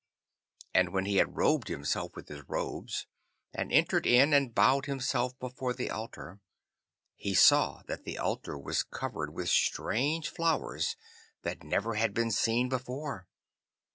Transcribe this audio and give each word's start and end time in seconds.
And 0.73 0.93
when 0.93 1.05
he 1.05 1.17
had 1.17 1.35
robed 1.37 1.67
himself 1.67 2.15
with 2.15 2.27
his 2.27 2.41
robes, 2.49 3.05
and 3.53 3.71
entered 3.71 4.07
in 4.07 4.33
and 4.33 4.51
bowed 4.55 4.87
himself 4.87 5.37
before 5.37 5.73
the 5.75 5.91
altar, 5.91 6.39
he 7.17 7.35
saw 7.35 7.83
that 7.85 8.03
the 8.03 8.17
altar 8.17 8.57
was 8.57 8.81
covered 8.81 9.31
with 9.31 9.49
strange 9.49 10.27
flowers 10.29 10.95
that 11.43 11.61
never 11.63 11.93
had 11.93 12.15
been 12.15 12.31
seen 12.31 12.67
before. 12.67 13.27